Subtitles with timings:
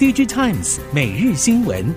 [0.00, 1.94] DigiTimes 每日新闻，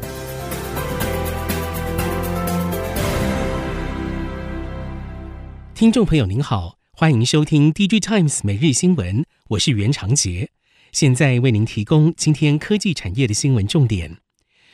[5.73, 10.49] 听众朋友您好，欢迎收听 DigiTimes 每日新闻，我是袁长杰，
[10.91, 14.17] 现在为您提供今天科技产业的新闻重点。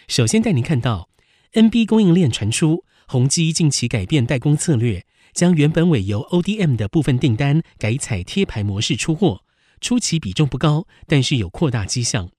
[0.08, 1.10] 首先带您看到
[1.54, 9.42] ，NB 供应链传出，宏基近期改变代工策略，将原本委由 ODM 的部分订单改采贴牌模式出货，
[9.80, 12.32] 初期比重不高，但是有扩大迹象。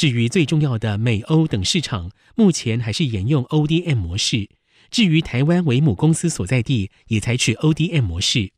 [0.00, 4.48] 至于最重要的美欧等市场，目前还是沿用 ODM 模式。
[4.90, 8.52] 至于台湾为母公司所在地，也采取 ODM 模式。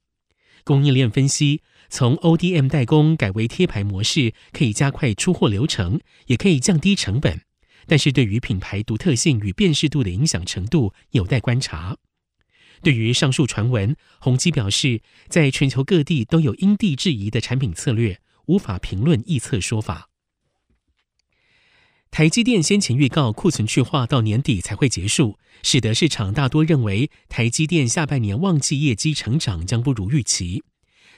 [0.63, 7.41] 供应链分析，从 ODM 代工改为贴牌模式，可以加快出货流程，也可以降低成本。
[7.89, 11.97] 但是对于品牌独特性与辨识度的影响程度，有待观察。
[12.85, 20.11] 对于上述传闻，宏基表示，在全球各地都有因地制宜的产品策略，无法评论臆测说法。
[22.13, 30.63] 台积电先前预告库存去化到年底才会结束，使得市场大多认为台积电下半年旺季业绩成长将不如预期。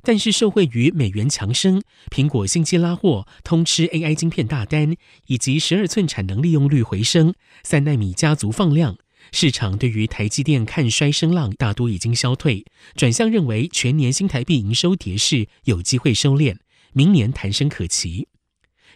[0.04, 4.94] 但是受惠于美元强升、苹果新机拉货、通吃 AI 晶片大单
[5.27, 8.97] 以及十二寸产能利用率回升、三奈米家族放量，
[9.32, 16.58] 市场对于台积电看衰声浪大多已经消退，转向认为全年新台币营收跌势有机会收敛，
[16.92, 18.28] 明年弹升可期。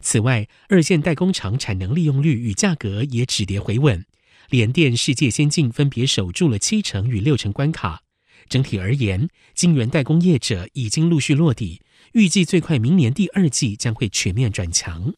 [0.00, 4.04] 此外，二线代工厂产能利用率与价格也止跌回稳，
[4.50, 8.02] 联电、世界先进分别守住了七成与六成关卡。
[8.48, 11.82] 整体而言，晶圆代工业者已经陆续落底，
[12.12, 15.12] 预计最快明年第二季将会全面转强。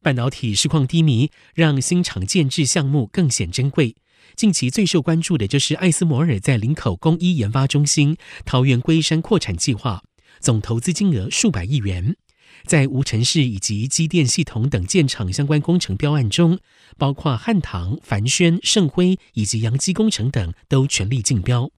[0.00, 3.94] 半导体市况低迷，让新厂建置项目更显珍贵。
[4.34, 10.02] 近期最受关注的就是艾斯摩尔在林口工一研发中心桃园龟山扩产计划，
[10.40, 12.16] 总投资金额数百亿元。
[12.64, 16.58] 在无尘室以及机电系统等建厂相关工程标案中，
[16.96, 21.70] 包括汉唐、凡轩、盛辉以及扬机工程等都全力竞标。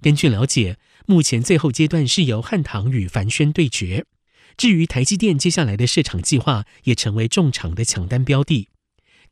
[0.00, 4.06] 根据了解，目前最后阶段是由汉唐与凡轩对决。
[4.56, 8.68] 至于台积电接下来的设厂计划，也成为重厂的抢单标的。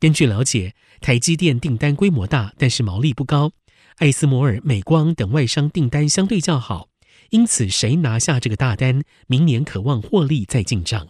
[0.01, 3.51] 根据了解，台积电订单规模大，但是毛利不高；
[3.99, 6.92] 艾斯摩尔、美光等外商订单相对较好。
[7.32, 11.09] 因此，谁拿下这个大单，明年可望获利再进账。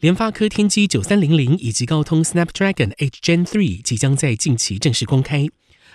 [0.00, 5.46] 联发科天玑九三零零以及高通 Snapdragon H Gen 3即将在近期正式公开，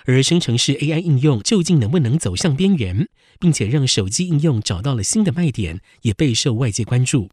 [0.06, 3.08] 而生成式 AI 应用究竟能不能走向边缘，
[3.40, 7.32] 并且让手机应用找到了新的卖点，也备受外界关注。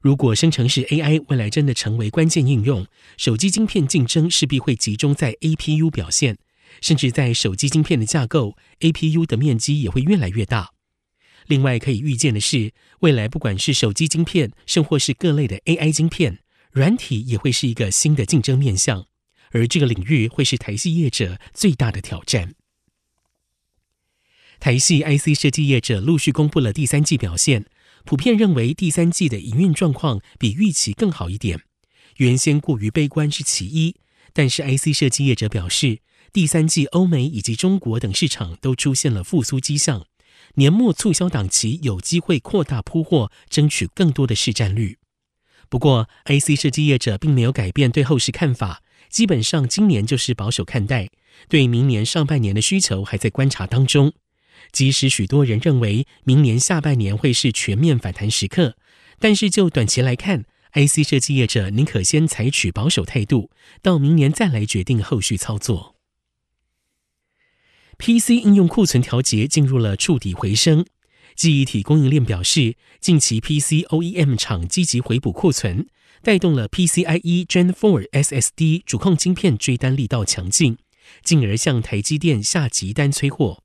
[0.00, 2.86] 如果生成式 AI 未来真的成为关键应用，
[3.18, 6.38] 手机晶片竞争势必会集中在 APU 表现。
[6.80, 10.72] 甚至在手机晶片的架构，APU 的面积也会越来越大。
[11.46, 16.38] 另外，可以预见的是，未来不管是手机晶片，甚或是各类的 AI 晶片，
[16.72, 19.06] 软体也会是一个新的竞争面向。
[19.50, 22.54] 而这个领域会是台系业者最大的挑战。
[24.58, 27.66] 台系 IC 设计业者陆续公布了第三季表现，
[28.04, 31.60] 普遍认为第三季的营运状况比预期更好一点。
[32.16, 33.94] 原先过于悲观是其一，
[34.34, 36.00] 但是 IC 设计业者表示。
[36.32, 40.04] 第三季，欧美以及中国等市场都出现了复苏迹象，
[40.54, 44.98] 年末促销档期有机会扩大铺货，争取更多的市占率。
[45.68, 51.08] 不过，IC 设计业者并没有改变对后市看法，基本上今年就是保守看待，
[51.48, 54.12] 对明年上半年的需求还在观察当中。
[54.72, 58.76] 即使许多人认为明年下半年会是全面反弹时刻，
[59.20, 65.94] 但是就短期来看，IC 设计业者宁可先采取保守态度，到明年再来决定后续操作。
[67.96, 70.84] PC 应用库存调节进入了触底回升，
[71.36, 75.86] 记忆体供应链表示，近期 PC OEM 厂积极回补库存，
[76.20, 80.76] 带动了 PCIe Gen 4 SSD 主控晶片追单力道强劲，
[81.22, 83.62] 进而向台积电下急单催货。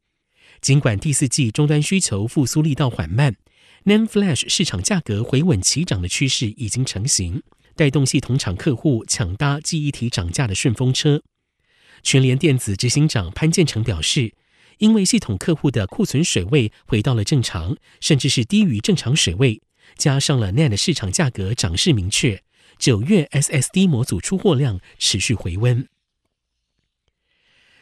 [0.61, 3.37] 尽管第四季终端需求复苏力道缓慢
[3.85, 7.41] ，NAND Flash 市场价格回稳齐涨的趋势已经成型，
[7.75, 11.21] 带动系统厂客户抢搭记忆体涨价的顺风车。
[12.01, 14.33] 全联电子执行长潘建成表示，
[14.77, 19.61] 因为系统客户的库存水位回到了正常，甚至是低于正常水位，
[19.97, 22.41] 加上了 NAND 市场价格涨势明确，
[22.77, 25.87] 九月 SSD 模组出货量持续回温。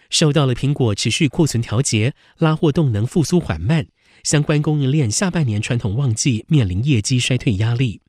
[0.10, 3.88] 受到了苹果持续库存调节，拉货动能复苏缓慢，
[4.28, 8.02] 相关供应链下半年传统旺季面临业绩衰退压力。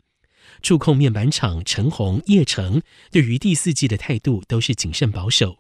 [0.62, 2.82] 触控面板厂陈红、叶城
[3.12, 5.58] 对于第四季的态度都是谨慎保守。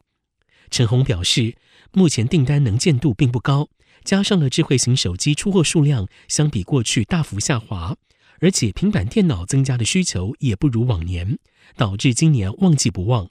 [0.68, 1.54] 陈红表示，
[1.92, 3.68] 目前订单能见度并不高，
[4.02, 7.96] 加上了智慧型手机出货数量相比过去大幅下滑，
[8.40, 11.38] 而且平板电脑增加的需求也不如往年，
[11.76, 13.30] 导致今年旺季不旺。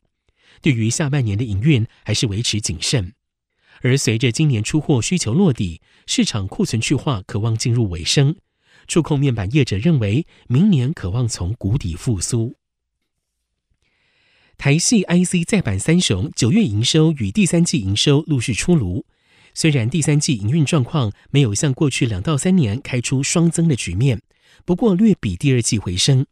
[0.62, 3.12] 对于下半年的营运还是维持谨慎。
[3.82, 8.36] 而随着今年出货需求落底，市场库存去化可望进入尾声。
[8.88, 12.56] 触控面板业者认为，明年可望从谷底复苏。
[14.58, 19.06] 台系 IC 再板三雄九月营收与第三季营收陆续出炉，
[19.54, 24.22] 虽然第三季营运状况没有像过去两到三年开出双增的局面，
[24.66, 26.26] 不过略比第二季回升。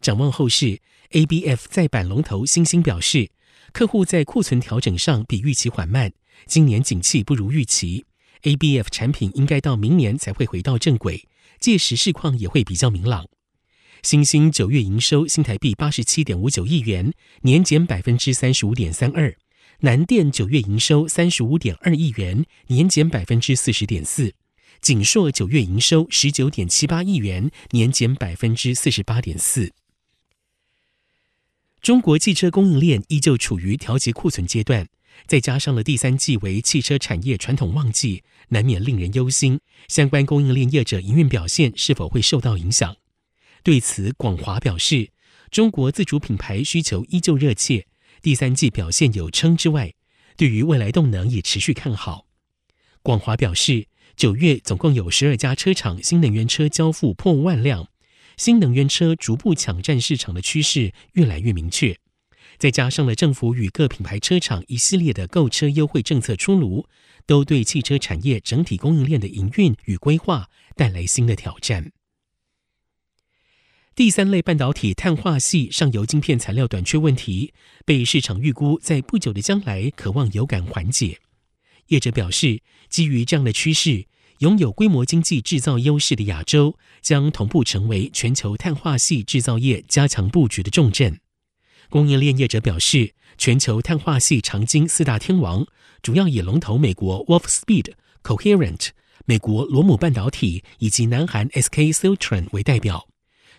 [0.00, 0.80] 展望后市
[1.10, 3.30] ，ABF 再板龙头欣兴表示，
[3.72, 6.12] 客户在库存调整上比预期缓慢，
[6.46, 8.06] 今年景气不如预期
[8.42, 11.28] ，ABF 产品应该到明年才会回到正轨。
[11.60, 13.26] 届时市况也会比较明朗。
[14.02, 17.12] 新兴九月营收新台币八十七点五九亿元，
[17.42, 19.32] 年减百分之三十五点三二；
[19.80, 24.30] 南电九月营收三十五点二亿元，年减百分之四十点四；
[24.80, 29.72] 景硕九月营收十九点七八亿元，年减百分之四十八点四。
[31.80, 34.88] 中国汽车供应链依旧处于调节库存阶段。
[35.26, 39.58] 再加上了第三季为汽车产业传统旺季，难免令人忧心。
[39.88, 42.96] 相关供应链业者营运表现是否会受到影响？
[43.64, 45.10] 对此，广华表示，
[45.50, 47.86] 中国自主品牌需求依旧热切，
[48.22, 49.92] 第三季表现有撑之外，
[50.36, 52.26] 对于未来动能也持续看好。
[53.02, 57.88] 广华表示，九月总共有十二家车厂新能源车交付破万辆，
[58.38, 61.98] 新能源车逐步抢占市场的趋势越来越明确。
[62.56, 66.86] 再加上了政府与各品牌车厂一系列的购车优惠政策出炉，
[67.26, 71.92] 都对汽车产业整体供应链的营运与规划带来新的挑战。
[73.94, 77.52] 第三类半导体碳化矽上游晶片材料短缺问题，
[77.84, 81.18] 被市场预估在不久的将来可望有感缓解。
[81.88, 84.06] 业者表示，基于这样的趋势，
[84.38, 91.20] 拥有规模经济制造优势的亚洲将同步成为全球碳化矽制造业加强布局的重镇。
[91.88, 95.66] 供应链业者表示，全球碳化矽长晶四大天王
[96.02, 97.92] 主要以龙头美国 Wolfspeed、
[98.22, 98.88] Coherent、
[99.24, 103.08] 美国罗姆半导体以及南韩 SK Siltron 为代表。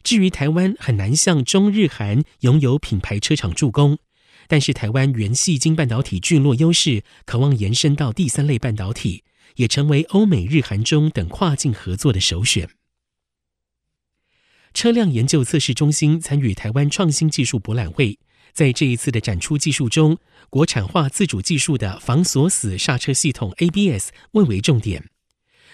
[0.02, 3.98] 至于台湾，很难向中日韩拥有品牌车厂助攻，
[4.48, 9.24] 但是台湾原系晶半导体聚落优势渴望延伸到第三类半导体，
[9.56, 12.70] 也成为欧美日韩中等跨境合作的首选。
[14.74, 18.20] 车辆研究测试中心参与台湾创新技术博览会，
[18.54, 20.18] 在这一次的展出技术中，
[20.50, 25.10] 国产化自主技术的防锁死刹车系统 ABS 蔚为重点。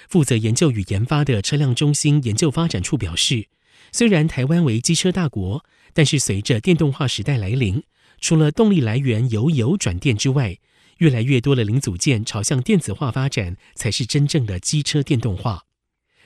[0.08, 3.50] 负责研究与研发的车辆中心研究发展处表示，
[3.92, 7.84] 虽然台湾为机车大国，但是随着电动化时代来临，
[8.22, 10.58] 除了动力来源由油转电之外，
[10.98, 15.66] 越来越多的零组件朝向电子化发展，才是真正的机车电动化。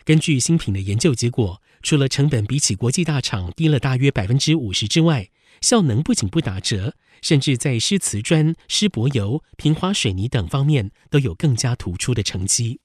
[0.04, 5.30] 根据新品的研究结果，除了成本比起国际大厂低了大约百分之五十之外，
[5.62, 12.80] 效能不仅不打折，甚至在湿瓷砖、湿柏油、平滑水泥等方面都有更加突出的成绩。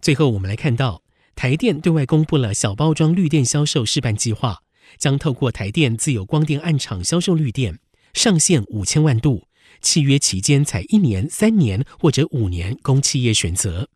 [0.00, 1.02] 最后，我们来看到
[1.34, 4.62] 台电对外公布了小包装绿电销售示范计划，
[4.98, 7.78] 将透过台电自有光电暗场销售绿电，
[8.14, 9.46] 上限五千万度，
[9.80, 13.88] 契约期间才一年、三年或者五年，供企业选择。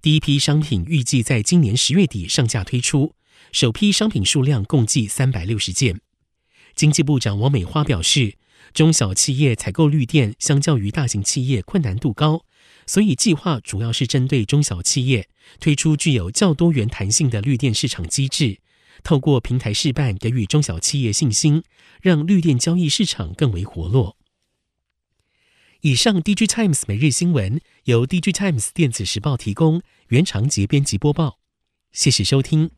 [0.00, 3.14] 第一批商品预计在今年十月底上架推出，
[3.52, 6.00] 首批商品数量共计三百六十件。
[6.74, 8.34] 经济部长王美花表示，
[8.72, 12.44] 中小企业采购绿电相较于大型企业困难度高，
[12.86, 15.28] 所以计划主要是针对中小企业
[15.60, 18.58] 推出具有较多元弹性的绿电市场机制，
[19.04, 21.62] 透过平台示范给予中小企业信心，
[22.00, 24.16] 让绿电交易市场更为活络。
[25.82, 31.40] 以上，DG Times 每日新闻由 DG Times 电子时报提供，原长节编辑播报，
[31.90, 32.72] 谢谢收听。